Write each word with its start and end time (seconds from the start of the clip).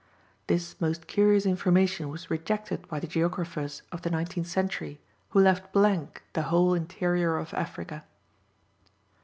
This 0.47 0.81
most 0.81 1.05
curious 1.05 1.45
information 1.45 2.09
was 2.09 2.31
rejected 2.31 2.87
by 2.87 2.99
the 2.99 3.05
geographers 3.05 3.83
of 3.91 4.01
the 4.01 4.09
nineteenth 4.09 4.47
century, 4.47 4.99
who 5.29 5.39
left 5.39 5.71
blank 5.71 6.23
the 6.33 6.41
whole 6.49 6.73
interior 6.73 7.37
of 7.37 7.53
Africa. 7.53 8.03